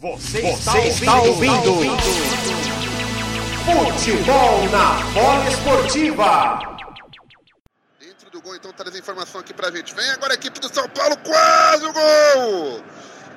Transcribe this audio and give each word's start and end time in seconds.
Você, 0.00 0.40
Você 0.42 0.78
está, 0.78 1.20
ouvindo, 1.22 1.74
ouvindo. 1.74 2.02
Futebol 3.64 4.68
na 4.70 4.94
bola 5.12 5.48
esportiva. 5.48 6.60
Dentro 7.98 8.30
do 8.30 8.40
gol, 8.40 8.54
então 8.54 8.72
traz 8.72 8.94
a 8.94 8.98
informação 9.00 9.40
aqui 9.40 9.52
pra 9.52 9.72
gente. 9.72 9.92
Vem 9.96 10.08
agora 10.10 10.34
a 10.34 10.36
equipe 10.36 10.60
do 10.60 10.72
São 10.72 10.88
Paulo, 10.90 11.16
quase 11.16 11.84
o 11.84 11.92
gol! 11.92 12.80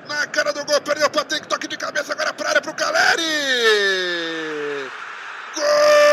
Na 0.06 0.24
cara 0.28 0.52
do 0.52 0.64
gol, 0.64 0.80
perdeu 0.82 1.08
o 1.08 1.10
Patrick, 1.10 1.48
toque 1.48 1.66
de 1.66 1.76
cabeça 1.76 2.12
agora 2.12 2.32
pra 2.32 2.50
área 2.50 2.60
pro 2.62 2.72
Caleri! 2.74 3.24
Gol! 5.56 6.12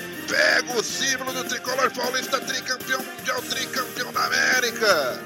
Pega 0.31 0.79
o 0.79 0.81
símbolo 0.81 1.33
do 1.33 1.43
tricolor 1.43 1.91
paulista, 1.91 2.39
tricampeão 2.39 3.03
mundial, 3.03 3.41
tricampeão 3.41 4.13
da 4.13 4.23
América. 4.27 5.19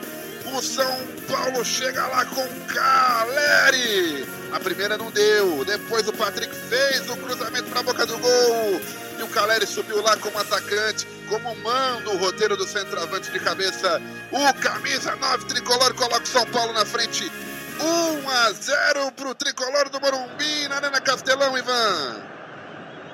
O 0.52 0.60
São 0.64 0.98
Paulo 1.30 1.64
chega 1.64 2.08
lá 2.08 2.26
com 2.26 2.48
Caleri. 2.66 4.28
A 4.52 4.60
primeira 4.60 4.98
não 4.98 5.12
deu. 5.12 5.64
Depois 5.64 6.08
o 6.08 6.14
Patrick 6.14 6.52
fez 6.56 7.08
o 7.08 7.18
cruzamento 7.18 7.70
para 7.70 7.82
a 7.82 7.84
boca 7.84 8.04
do 8.08 8.18
gol. 8.18 8.82
E 9.20 9.22
o 9.22 9.28
Caleri 9.28 9.68
subiu 9.68 10.02
lá 10.02 10.18
como 10.18 10.40
atacante, 10.40 11.06
como 11.30 11.56
manda 11.58 12.10
o 12.10 12.18
roteiro 12.18 12.58
do 12.58 12.66
centroavante 12.66 13.30
de 13.30 13.40
cabeça. 13.40 14.02
O 14.32 14.54
camisa 14.56 15.16
9 15.18 15.46
tricolor 15.46 15.94
coloca 15.94 16.24
o 16.24 16.28
São 16.28 16.48
Paulo 16.48 16.74
na 16.74 16.84
frente. 16.84 17.32
1 17.80 18.28
a 18.28 18.52
0 18.54 19.12
para 19.12 19.30
o 19.30 19.36
tricolor 19.36 19.88
do 19.88 20.02
Morumbi 20.02 20.68
na 20.68 20.78
Arena 20.78 21.00
Castelão, 21.00 21.56
Ivan. 21.56 22.24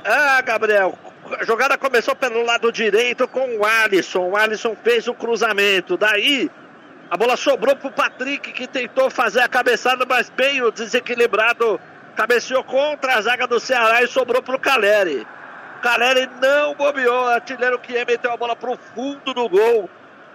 Ah, 0.06 0.42
Gabriel, 0.42 0.98
jogada 1.42 1.78
começou 1.78 2.16
pelo 2.16 2.44
lado 2.44 2.72
direito 2.72 3.28
com 3.28 3.58
o 3.58 3.66
Alisson. 3.66 4.30
O 4.30 4.38
Alisson 4.38 4.76
fez 4.84 5.08
o 5.08 5.14
cruzamento. 5.14 5.98
Daí 5.98 6.50
a 7.10 7.18
bola 7.18 7.36
sobrou 7.36 7.76
para 7.76 7.90
o 7.90 7.92
Patrick 7.92 8.52
que 8.52 8.68
tentou 8.68 9.10
fazer 9.10 9.42
a 9.42 9.48
cabeçada, 9.48 10.06
mas 10.08 10.30
bem 10.30 10.62
desequilibrado 10.72 11.80
cabeceou 12.16 12.64
contra 12.64 13.16
a 13.16 13.22
zaga 13.22 13.48
do 13.48 13.59
Ceará 13.59 14.04
e 14.04 14.08
sobrou 14.08 14.42
para 14.42 14.56
o 14.56 14.59
Caleri. 14.59 15.26
Caleri 15.82 16.30
não 16.42 16.76
bobeou, 16.76 17.28
artilheiro 17.28 17.80
que 17.80 17.94
meteu 18.06 18.32
a 18.32 18.38
bola 18.38 18.56
para 18.56 18.72
o 18.72 18.78
fundo 18.78 19.34
do 19.34 19.50
gol. 19.50 19.90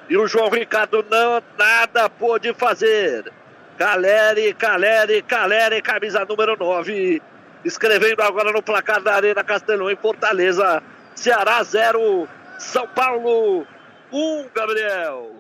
E 0.08 0.17
o 0.17 0.27
João 0.27 0.48
Ricardo 0.48 1.05
não 1.08 1.42
nada 1.58 2.08
pôde 2.08 2.52
fazer. 2.55 3.33
Caleri, 3.78 4.55
Caleri, 4.55 5.22
Caleri, 5.22 5.83
camisa 5.83 6.24
número 6.24 6.56
9 6.56 7.22
escrevendo 7.67 8.22
agora 8.22 8.53
no 8.53 8.62
placar 8.62 9.03
da 9.03 9.14
Arena 9.14 9.42
Castelão 9.42 9.91
em 9.91 9.97
Fortaleza. 9.97 10.83
Ceará 11.17 11.62
0, 11.62 12.28
São 12.58 12.86
Paulo 12.89 13.67
1, 14.12 14.17
um, 14.17 14.48
Gabriel. 14.55 15.33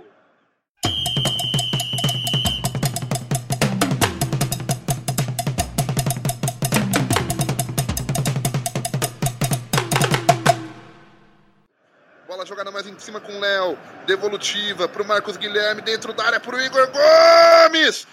Bola 12.26 12.44
jogada 12.44 12.72
mais 12.72 12.86
em 12.88 12.98
cima 12.98 13.20
com 13.20 13.36
o 13.36 13.40
Léo. 13.40 13.78
Devolutiva 14.04 14.88
para 14.88 15.02
o 15.02 15.06
Marcos 15.06 15.36
Guilherme. 15.36 15.80
Dentro 15.80 16.12
da 16.12 16.24
área 16.24 16.40
para 16.40 16.56
o 16.56 16.60
Igor 16.60 16.88
Gomes. 16.88 18.06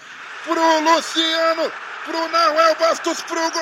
Para 0.45 0.59
o 0.59 0.79
Luciano 0.81 1.71
pro 2.05 2.27
Nahuel 2.27 2.75
Bastos 2.75 3.21
pro 3.23 3.51
gol! 3.51 3.61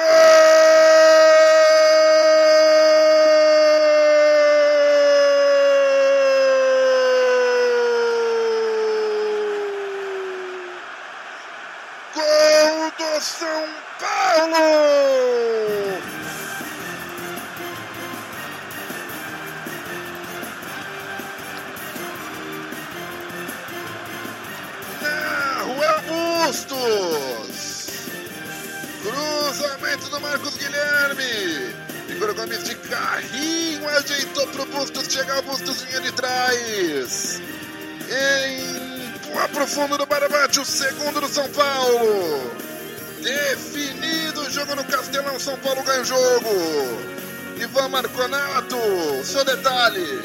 Gol 12.16 12.92
do 12.98 13.22
São 13.22 13.64
Paulo! 14.00 14.68
Nahuel 25.02 26.02
Bustos! 26.08 27.01
Cruzamento 29.92 30.10
do 30.10 30.22
Marcos 30.22 30.56
Guilherme. 30.56 31.76
Igor 32.10 32.34
Gomes 32.34 32.64
de 32.64 32.76
carrinho 32.76 33.90
ajeitou 33.90 34.48
pro 34.48 34.66
Bustos 34.68 35.12
chegar 35.12 35.40
o 35.40 35.42
Bustos 35.44 35.82
linha 35.84 36.02
de 36.02 36.12
trás. 36.14 37.42
Em 38.10 39.40
aprofundo 39.44 39.98
do 39.98 40.06
Barabate, 40.06 40.60
o 40.60 40.66
segundo 40.66 41.20
do 41.20 41.28
São 41.28 41.48
Paulo. 41.50 42.52
Definido 43.22 44.42
o 44.42 44.50
jogo 44.50 44.76
no 44.76 44.84
Castelão, 44.86 45.40
São 45.40 45.58
Paulo 45.58 45.84
ganha 45.84 46.02
o 46.02 46.06
jogo. 46.06 46.50
Ivan 47.58 47.90
Marconato, 47.90 48.78
seu 49.24 49.44
detalhe. 49.44 50.22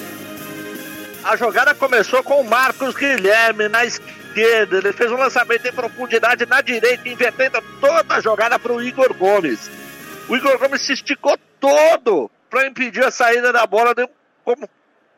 A 1.25 1.37
jogada 1.37 1.75
começou 1.75 2.22
com 2.22 2.41
o 2.41 2.49
Marcos 2.49 2.94
Guilherme 2.94 3.69
na 3.69 3.84
esquerda 3.84 4.25
esquerda, 4.37 4.77
ele 4.77 4.93
fez 4.93 5.11
um 5.11 5.17
lançamento 5.17 5.67
em 5.67 5.73
profundidade 5.73 6.45
na 6.45 6.61
direita, 6.61 7.09
invertendo 7.09 7.63
toda 7.81 8.15
a 8.15 8.21
jogada 8.21 8.59
para 8.59 8.73
o 8.73 8.83
Igor 8.83 9.15
Gomes. 9.15 9.71
O 10.29 10.37
Igor 10.37 10.59
Gomes 10.59 10.83
se 10.83 10.93
esticou 10.93 11.37
todo 11.59 12.31
para 12.51 12.67
impedir 12.67 13.05
a 13.05 13.11
saída 13.11 13.53
da 13.53 13.67
bola, 13.67 13.95
deu 13.95 14.11
como 14.45 14.69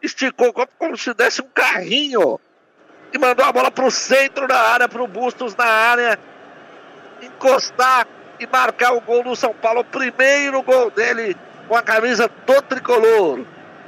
esticou 0.01 0.53
como, 0.53 0.69
como 0.79 0.97
se 0.97 1.13
desse 1.13 1.43
um 1.43 1.49
carrinho. 1.53 2.39
E 3.13 3.19
mandou 3.19 3.45
a 3.45 3.53
bola 3.53 3.71
para 3.71 3.87
o 3.87 3.91
centro 3.91 4.47
da 4.47 4.61
área, 4.61 4.89
para 4.89 5.03
o 5.03 5.09
Bustos 5.09 5.57
na 5.57 5.65
área, 5.65 6.19
encostar 7.23 8.07
e 8.39 8.47
marcar 8.47 8.93
o 8.93 9.01
gol 9.01 9.25
do 9.25 9.35
São 9.35 9.53
Paulo, 9.55 9.81
o 9.81 9.85
primeiro 9.85 10.63
gol 10.63 10.91
dele 10.91 11.37
com 11.67 11.75
a 11.75 11.83
camisa 11.83 12.31
do 12.47 12.63
tricolor. 12.63 13.45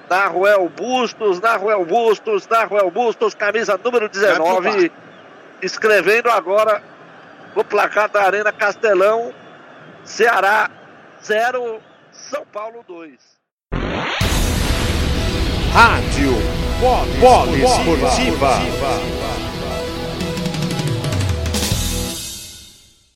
Naruel 0.08 0.68
Bustos, 0.68 1.40
Naruel 1.40 1.84
Bustos, 1.84 2.48
Naruel 2.48 2.90
Bustos, 2.90 3.34
camisa 3.34 3.78
número 3.82 4.08
19 4.08 4.90
escrevendo 5.62 6.30
agora 6.30 6.82
no 7.54 7.64
placar 7.64 8.08
da 8.10 8.22
Arena 8.22 8.52
Castelão, 8.52 9.32
Ceará 10.04 10.70
0, 11.22 11.80
São 12.12 12.44
Paulo 12.46 12.84
2. 12.86 13.12
Rádio 15.72 16.32
Polo 17.20 17.56
Esportiva. 17.56 19.19